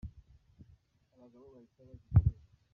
Abagabo 1.13 1.45
bahita 1.53 1.79
bagira 1.89 2.15
ubwoba. 2.17 2.39